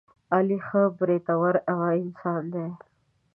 [0.35, 2.67] علي ښه برېتور انسان دی.